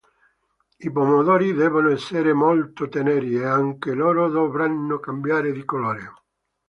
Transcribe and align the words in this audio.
I 0.79 0.89
pomodori 0.91 1.53
devono 1.53 1.91
essere 1.91 2.33
molto 2.33 2.87
teneri 2.89 3.35
e 3.35 3.45
anche 3.45 3.93
loro 3.93 4.29
dovranno 4.31 4.97
cambiare 4.97 5.51
di 5.51 5.63
colore. 5.63 6.11